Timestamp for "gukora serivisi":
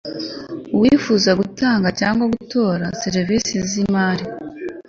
2.35-3.53